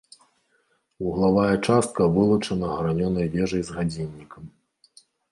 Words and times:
Вуглавая 1.01 1.51
частка 1.67 2.07
вылучана 2.15 2.69
гранёнай 2.79 3.27
вежай 3.35 3.61
з 3.69 3.75
гадзіннікам. 3.75 4.43